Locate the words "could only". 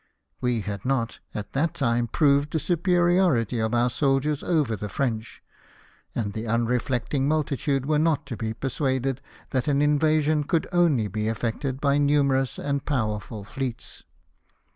10.45-11.07